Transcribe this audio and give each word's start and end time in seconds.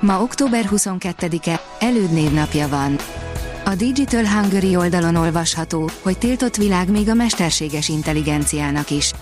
Ma 0.00 0.22
október 0.22 0.68
22-e, 0.70 1.60
elődnévnapja 1.78 2.68
van. 2.68 2.96
A 3.64 3.74
Digital 3.74 4.26
Hungary 4.26 4.76
oldalon 4.76 5.14
olvasható, 5.14 5.90
hogy 6.02 6.18
tiltott 6.18 6.56
világ 6.56 6.90
még 6.90 7.08
a 7.08 7.14
mesterséges 7.14 7.88
intelligenciának 7.88 8.90
is. 8.90 9.12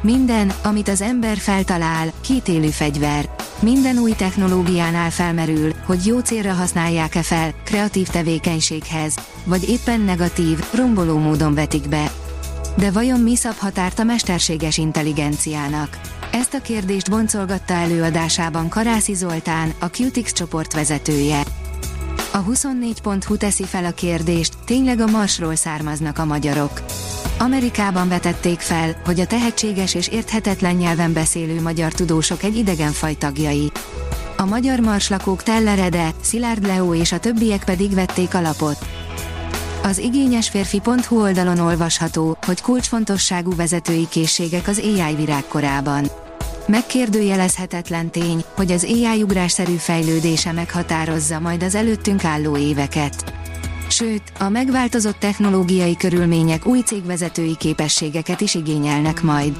Minden, 0.00 0.52
amit 0.62 0.88
az 0.88 1.00
ember 1.00 1.36
feltalál, 1.36 2.12
kitélő 2.20 2.68
fegyver. 2.68 3.28
Minden 3.60 3.98
új 3.98 4.12
technológiánál 4.12 5.10
felmerül, 5.10 5.72
hogy 5.86 6.06
jó 6.06 6.18
célra 6.18 6.52
használják-e 6.52 7.22
fel, 7.22 7.52
kreatív 7.64 8.08
tevékenységhez, 8.08 9.14
vagy 9.44 9.68
éppen 9.68 10.00
negatív, 10.00 10.58
romboló 10.74 11.18
módon 11.18 11.54
vetik 11.54 11.88
be. 11.88 12.10
De 12.76 12.90
vajon 12.90 13.20
mi 13.20 13.36
szab 13.36 13.56
határt 13.56 13.98
a 13.98 14.04
mesterséges 14.04 14.78
intelligenciának? 14.78 16.00
Ezt 16.32 16.54
a 16.54 16.60
kérdést 16.60 17.10
boncolgatta 17.10 17.74
előadásában 17.74 18.68
Karászi 18.68 19.14
Zoltán, 19.14 19.72
a 19.78 19.88
Qtix 19.88 20.32
csoport 20.32 20.72
vezetője. 20.72 21.42
A 22.32 22.44
24.hu 22.44 23.36
teszi 23.36 23.64
fel 23.64 23.84
a 23.84 23.90
kérdést, 23.90 24.54
tényleg 24.64 25.00
a 25.00 25.06
Marsról 25.06 25.54
származnak 25.54 26.18
a 26.18 26.24
magyarok. 26.24 26.82
Amerikában 27.38 28.08
vetették 28.08 28.60
fel, 28.60 29.00
hogy 29.04 29.20
a 29.20 29.26
tehetséges 29.26 29.94
és 29.94 30.08
érthetetlen 30.08 30.74
nyelven 30.74 31.12
beszélő 31.12 31.60
magyar 31.60 31.92
tudósok 31.92 32.42
egy 32.42 32.56
idegenfaj 32.56 33.14
tagjai. 33.14 33.70
A 34.36 34.44
magyar 34.44 34.78
marslakók 34.78 35.42
Tellerede, 35.42 36.10
Szilárd 36.20 36.66
Leo 36.66 36.94
és 36.94 37.12
a 37.12 37.18
többiek 37.18 37.64
pedig 37.64 37.94
vették 37.94 38.34
alapot. 38.34 38.78
Az 39.82 39.98
igényesférfi.hu 39.98 41.20
oldalon 41.20 41.58
olvasható, 41.58 42.36
hogy 42.46 42.60
kulcsfontosságú 42.60 43.54
vezetői 43.56 44.08
készségek 44.08 44.68
az 44.68 44.78
AI 44.78 45.14
virágkorában. 45.14 46.21
Megkérdőjelezhetetlen 46.66 48.10
tény, 48.10 48.44
hogy 48.56 48.72
az 48.72 48.84
AI 48.84 49.22
ugrásszerű 49.22 49.74
fejlődése 49.74 50.52
meghatározza 50.52 51.40
majd 51.40 51.62
az 51.62 51.74
előttünk 51.74 52.24
álló 52.24 52.56
éveket. 52.56 53.32
Sőt, 53.88 54.22
a 54.38 54.48
megváltozott 54.48 55.18
technológiai 55.18 55.96
körülmények 55.96 56.66
új 56.66 56.80
cégvezetői 56.80 57.56
képességeket 57.56 58.40
is 58.40 58.54
igényelnek 58.54 59.22
majd. 59.22 59.56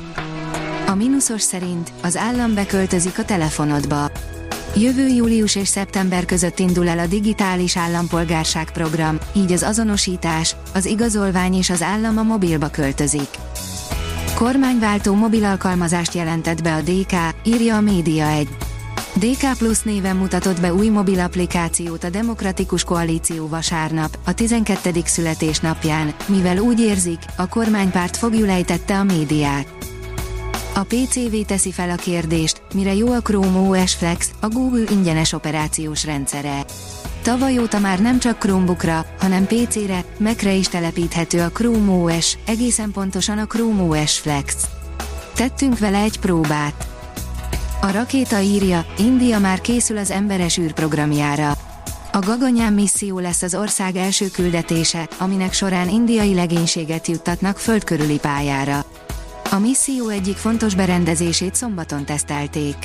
A 0.86 0.95
mínuszos 0.95 1.42
szerint 1.42 1.92
az 2.03 2.17
állam 2.17 2.55
beköltözik 2.55 3.19
a 3.19 3.25
telefonodba. 3.25 4.11
Jövő 4.77 5.08
július 5.08 5.56
és 5.56 5.69
szeptember 5.69 6.25
között 6.25 6.58
indul 6.58 6.89
el 6.89 6.98
a 6.98 7.06
digitális 7.06 7.77
állampolgárság 7.77 8.70
program, 8.70 9.19
így 9.33 9.53
az 9.53 9.62
azonosítás, 9.62 10.56
az 10.75 10.86
igazolvány 10.86 11.55
és 11.55 11.70
az 11.70 11.83
állam 11.83 12.19
a 12.19 12.23
mobilba 12.23 12.69
költözik. 12.69 13.28
Kormányváltó 14.42 15.14
mobil 15.14 15.44
alkalmazást 15.44 16.14
jelentett 16.14 16.62
be 16.62 16.74
a 16.74 16.80
DK, 16.80 17.12
írja 17.44 17.76
a 17.76 17.80
Média 17.80 18.26
1. 18.26 18.48
DK 19.14 19.58
Plus 19.58 19.82
néven 19.82 20.16
mutatott 20.16 20.60
be 20.60 20.74
új 20.74 20.88
mobil 20.88 21.20
applikációt 21.20 22.04
a 22.04 22.10
Demokratikus 22.10 22.84
Koalíció 22.84 23.48
vasárnap, 23.48 24.18
a 24.24 24.34
12. 24.34 24.90
születésnapján, 25.04 26.14
mivel 26.26 26.58
úgy 26.58 26.80
érzik, 26.80 27.18
a 27.36 27.48
kormánypárt 27.48 28.16
fogjulejtette 28.16 28.98
a 28.98 29.04
médiát. 29.04 29.66
A 30.74 30.83
PCV 30.83 31.34
teszi 31.46 31.72
fel 31.72 31.90
a 31.90 31.96
kérdést, 31.96 32.62
mire 32.74 32.94
jó 32.94 33.12
a 33.12 33.20
Chrome 33.20 33.58
OS 33.58 33.94
Flex, 33.94 34.30
a 34.40 34.48
Google 34.48 34.84
ingyenes 34.90 35.33
operációs 35.33 36.05
rendszere. 36.05 36.64
Tavaly 37.22 37.58
óta 37.58 37.78
már 37.78 38.00
nem 38.00 38.18
csak 38.18 38.38
Chromebookra, 38.38 39.06
hanem 39.20 39.46
PC-re, 39.46 40.05
Mac-re 40.18 40.52
is 40.52 40.68
telepíthető 40.68 41.40
a 41.40 41.50
Chrome 41.50 41.92
OS, 41.92 42.38
egészen 42.46 42.90
pontosan 42.90 43.38
a 43.38 43.46
Chrome 43.46 43.83
OS 43.83 44.18
Flex. 44.18 44.56
Tettünk 45.34 45.78
vele 45.78 45.98
egy 45.98 46.18
próbát. 46.18 46.86
A 47.80 47.90
rakéta 47.90 48.40
írja, 48.40 48.86
India 48.98 49.38
már 49.38 49.61
készül 49.61 49.96
az 49.98 50.11
emberes 50.11 50.58
űrprogramjára. 50.58 51.52
A 52.12 52.18
Gaganyám 52.18 52.74
misszió 52.74 53.18
lesz 53.18 53.42
az 53.42 53.55
ország 53.55 53.96
első 53.96 54.28
küldetése, 54.28 55.08
aminek 55.18 55.52
során 55.52 55.88
indiai 55.88 56.34
legénységet 56.34 57.06
juttatnak 57.06 57.58
földkörüli 57.58 58.18
pályára. 58.18 58.84
A 59.50 59.58
misszió 59.58 60.08
egyik 60.08 60.36
fontos 60.36 60.74
berendezését 60.74 61.55
szombaton 61.55 62.05
tesztelték. 62.05 62.77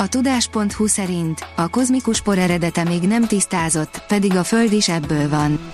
A 0.00 0.08
tudás.hu 0.08 0.86
szerint 0.86 1.46
a 1.56 1.68
kozmikus 1.68 2.20
por 2.20 2.38
eredete 2.38 2.84
még 2.84 3.02
nem 3.02 3.26
tisztázott, 3.26 4.02
pedig 4.08 4.36
a 4.36 4.44
Föld 4.44 4.72
is 4.72 4.88
ebből 4.88 5.28
van. 5.28 5.70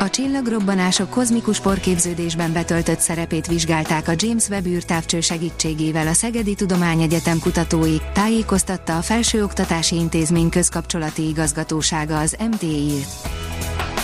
A 0.00 0.10
csillagrobbanások 0.10 1.10
kozmikus 1.10 1.60
porképződésben 1.60 2.52
betöltött 2.52 2.98
szerepét 2.98 3.46
vizsgálták 3.46 4.08
a 4.08 4.12
James 4.16 4.48
Webb 4.48 4.66
űrtávcső 4.66 5.20
segítségével 5.20 6.06
a 6.06 6.12
Szegedi 6.12 6.54
Tudományegyetem 6.54 7.38
kutatói, 7.38 7.96
tájékoztatta 8.12 8.96
a 8.96 9.02
Felsőoktatási 9.02 9.96
Intézmény 9.96 10.48
közkapcsolati 10.48 11.28
igazgatósága 11.28 12.18
az 12.18 12.36
MTI. 12.50 13.04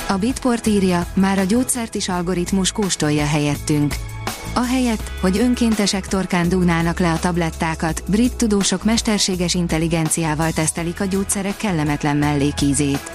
A 0.09 0.17
Bitport 0.17 0.67
írja, 0.67 1.07
már 1.15 1.39
a 1.39 1.45
gyógyszert 1.45 1.95
is 1.95 2.09
algoritmus 2.09 2.73
kóstolja 2.73 3.27
helyettünk. 3.27 3.95
Ahelyett, 4.55 5.11
hogy 5.21 5.39
önkéntesek 5.39 6.07
torkán 6.07 6.49
dugnának 6.49 6.99
le 6.99 7.13
a 7.13 7.19
tablettákat, 7.19 8.03
brit 8.07 8.35
tudósok 8.35 8.85
mesterséges 8.85 9.55
intelligenciával 9.55 10.51
tesztelik 10.51 11.01
a 11.01 11.05
gyógyszerek 11.05 11.57
kellemetlen 11.57 12.17
mellékízét. 12.17 13.11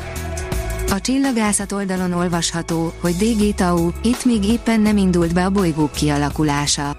A 0.90 1.02
csillagászat 1.02 1.72
oldalon 1.72 2.14
olvasható, 2.14 2.94
hogy 3.02 3.16
DG 3.16 3.56
Tau, 3.56 3.90
itt 4.04 4.26
még 4.26 4.44
éppen 4.44 4.80
nem 4.80 4.98
indult 4.98 5.34
be 5.34 5.46
a 5.46 5.50
bolygók 5.50 5.92
kialakulása. 5.92 6.98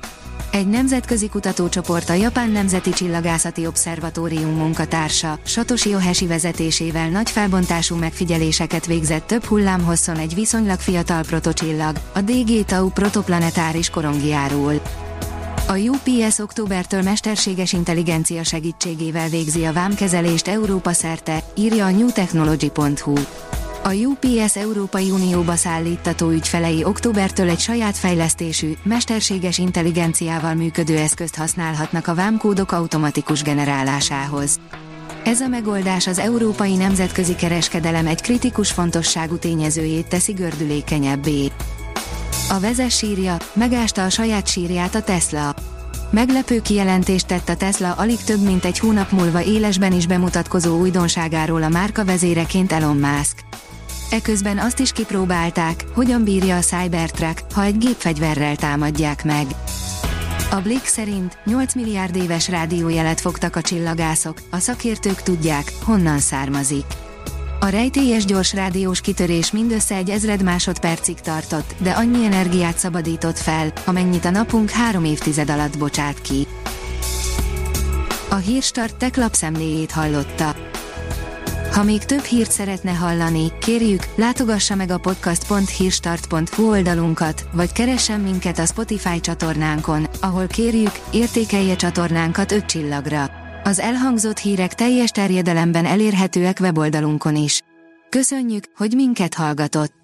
Egy 0.59 0.69
nemzetközi 0.69 1.29
kutatócsoport 1.29 2.09
a 2.11 2.13
Japán 2.13 2.51
Nemzeti 2.51 2.91
Csillagászati 2.91 3.67
Obszervatórium 3.67 4.51
munkatársa, 4.51 5.39
Satoshi 5.45 5.95
Oheshi 5.95 6.27
vezetésével 6.27 7.09
nagy 7.09 7.31
felbontású 7.31 7.97
megfigyeléseket 7.97 8.87
végzett 8.87 9.27
több 9.27 9.45
hullámhosszon 9.45 10.17
egy 10.17 10.35
viszonylag 10.35 10.79
fiatal 10.79 11.23
protocsillag, 11.23 11.97
a 12.15 12.21
DG 12.21 12.65
Tau 12.65 12.89
protoplanetáris 12.89 13.91
korongjáról. 13.91 14.83
A 15.69 15.77
UPS 15.77 16.39
októbertől 16.39 17.03
mesterséges 17.03 17.73
intelligencia 17.73 18.43
segítségével 18.43 19.29
végzi 19.29 19.65
a 19.65 19.73
vámkezelést 19.73 20.49
Európa 20.49 20.93
szerte, 20.93 21.43
írja 21.57 21.85
a 21.85 21.91
newtechnology.hu. 21.91 23.15
A 23.89 23.93
UPS 23.93 24.57
Európai 24.57 25.11
Unióba 25.11 25.57
szállítató 25.57 26.31
ügyfelei 26.31 26.85
októbertől 26.85 27.49
egy 27.49 27.59
saját 27.59 27.97
fejlesztésű, 27.97 28.73
mesterséges 28.83 29.59
intelligenciával 29.59 30.55
működő 30.55 30.97
eszközt 30.97 31.37
használhatnak 31.37 32.07
a 32.07 32.15
vámkódok 32.15 32.73
automatikus 32.73 33.43
generálásához. 33.43 34.61
Ez 35.25 35.41
a 35.41 35.49
megoldás 35.49 36.07
az 36.07 36.19
európai 36.19 36.77
nemzetközi 36.77 37.35
kereskedelem 37.35 38.07
egy 38.07 38.21
kritikus 38.21 38.73
fontosságú 38.73 39.37
tényezőjét 39.37 40.09
teszi 40.09 40.33
gördülékenyebbé. 40.33 41.53
A 42.51 42.61
vezes 42.61 42.97
sírja, 42.97 43.37
megásta 43.53 44.05
a 44.05 44.11
saját 44.11 44.47
sírját 44.47 44.95
a 44.95 45.03
Tesla. 45.03 45.55
Meglepő 46.11 46.63
kijelentést 46.63 47.27
tett 47.27 47.49
a 47.49 47.57
Tesla 47.57 47.93
alig 47.93 48.19
több 48.25 48.43
mint 48.43 48.65
egy 48.65 48.79
hónap 48.79 49.11
múlva 49.11 49.43
élesben 49.43 49.93
is 49.93 50.07
bemutatkozó 50.07 50.79
újdonságáról 50.79 51.63
a 51.63 51.69
márka 51.69 52.05
vezéreként 52.05 52.73
Elon 52.73 52.97
Musk. 52.97 53.47
Eközben 54.11 54.59
azt 54.59 54.81
is 54.81 54.93
kipróbálták, 54.93 55.85
hogyan 55.95 56.25
bírja 56.25 56.57
a 56.57 56.61
Cybertruck, 56.61 57.53
ha 57.53 57.63
egy 57.63 57.79
gépfegyverrel 57.79 58.57
támadják 58.57 59.25
meg. 59.25 59.47
A 60.51 60.61
Blick 60.61 60.87
szerint 60.87 61.39
8 61.45 61.75
milliárd 61.75 62.17
éves 62.17 62.49
rádiójelet 62.49 63.21
fogtak 63.21 63.57
a 63.57 63.61
csillagászok, 63.61 64.39
a 64.51 64.59
szakértők 64.59 65.23
tudják, 65.23 65.73
honnan 65.85 66.19
származik. 66.19 66.85
A 67.61 67.67
rejtélyes 67.69 68.25
gyors 68.25 68.55
rádiós 68.55 69.01
kitörés 69.01 69.51
mindössze 69.51 69.95
egy 69.95 70.11
ezred 70.11 70.43
másodpercig 70.43 71.21
tartott, 71.21 71.75
de 71.79 71.91
annyi 71.91 72.25
energiát 72.25 72.79
szabadított 72.79 73.39
fel, 73.39 73.73
amennyit 73.85 74.25
a 74.25 74.31
napunk 74.31 74.71
három 74.71 75.05
évtized 75.05 75.51
alatt 75.51 75.79
bocsát 75.79 76.21
ki. 76.21 76.47
A 78.29 78.35
Hírstart 78.35 78.97
tech 78.97 79.19
lapszemléjét 79.19 79.91
hallotta. 79.91 80.55
Ha 81.79 81.85
még 81.85 82.05
több 82.05 82.23
hírt 82.23 82.51
szeretne 82.51 82.91
hallani, 82.91 83.53
kérjük, 83.61 84.03
látogassa 84.17 84.75
meg 84.75 84.91
a 84.91 84.99
podcast.hírstart.hu 84.99 86.71
oldalunkat, 86.71 87.49
vagy 87.53 87.73
keressen 87.73 88.21
minket 88.21 88.59
a 88.59 88.67
Spotify 88.67 89.21
csatornánkon, 89.21 90.07
ahol 90.21 90.47
kérjük, 90.47 90.93
értékelje 91.13 91.77
csatornánkat 91.77 92.53
5 92.53 92.67
csillagra. 92.67 93.31
Az 93.65 93.79
elhangzott 93.79 94.39
hírek 94.39 94.75
teljes 94.75 95.11
terjedelemben 95.11 95.85
elérhetőek 95.85 96.59
weboldalunkon 96.61 97.37
is. 97.37 97.61
Köszönjük, 98.09 98.65
hogy 98.77 98.93
minket 98.95 99.35
hallgatott! 99.35 99.98